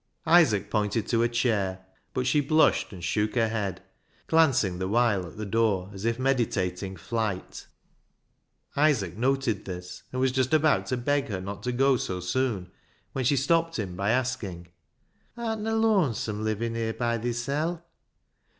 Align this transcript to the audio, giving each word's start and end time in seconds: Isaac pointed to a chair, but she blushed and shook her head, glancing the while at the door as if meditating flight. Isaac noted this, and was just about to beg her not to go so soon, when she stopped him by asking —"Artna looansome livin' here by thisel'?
Isaac 0.25 0.71
pointed 0.71 1.05
to 1.09 1.21
a 1.21 1.29
chair, 1.29 1.85
but 2.15 2.25
she 2.25 2.41
blushed 2.41 2.91
and 2.91 3.03
shook 3.03 3.35
her 3.35 3.49
head, 3.49 3.83
glancing 4.25 4.79
the 4.79 4.87
while 4.87 5.27
at 5.27 5.37
the 5.37 5.45
door 5.45 5.91
as 5.93 6.05
if 6.05 6.17
meditating 6.17 6.95
flight. 6.97 7.67
Isaac 8.75 9.15
noted 9.15 9.65
this, 9.65 10.01
and 10.11 10.19
was 10.19 10.31
just 10.31 10.55
about 10.55 10.87
to 10.87 10.97
beg 10.97 11.27
her 11.27 11.39
not 11.39 11.61
to 11.61 11.71
go 11.71 11.97
so 11.97 12.19
soon, 12.19 12.71
when 13.13 13.25
she 13.25 13.35
stopped 13.37 13.77
him 13.77 13.95
by 13.95 14.09
asking 14.09 14.69
—"Artna 15.37 15.79
looansome 15.79 16.41
livin' 16.43 16.73
here 16.73 16.93
by 16.93 17.19
thisel'? 17.19 17.83